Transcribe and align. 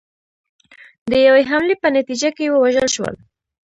د 1.11 1.13
یوې 1.27 1.43
حملې 1.49 1.75
په 1.81 1.87
نتیجه 1.97 2.29
کې 2.37 2.45
ووژل 2.53 2.87
شول 2.95 3.13